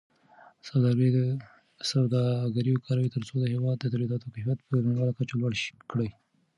[1.91, 5.53] سوداګري وکاروئ ترڅو د هېواد د تولیداتو کیفیت په نړیواله کچه لوړ
[5.91, 6.09] کړئ.